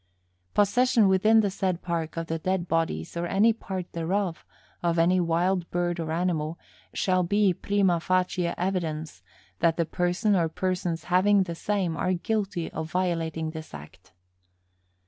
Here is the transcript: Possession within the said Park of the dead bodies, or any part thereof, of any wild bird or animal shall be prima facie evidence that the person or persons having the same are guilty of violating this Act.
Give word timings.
Possession 0.55 1.07
within 1.07 1.41
the 1.41 1.51
said 1.51 1.83
Park 1.83 2.17
of 2.17 2.25
the 2.25 2.39
dead 2.39 2.67
bodies, 2.67 3.15
or 3.15 3.27
any 3.27 3.53
part 3.53 3.93
thereof, 3.93 4.43
of 4.81 4.97
any 4.97 5.19
wild 5.19 5.69
bird 5.69 5.99
or 5.99 6.11
animal 6.11 6.57
shall 6.91 7.21
be 7.21 7.53
prima 7.53 7.99
facie 7.99 8.47
evidence 8.47 9.21
that 9.59 9.77
the 9.77 9.85
person 9.85 10.35
or 10.35 10.49
persons 10.49 11.03
having 11.03 11.43
the 11.43 11.53
same 11.53 11.95
are 11.95 12.13
guilty 12.13 12.71
of 12.71 12.89
violating 12.91 13.51
this 13.51 13.75
Act. 13.75 14.11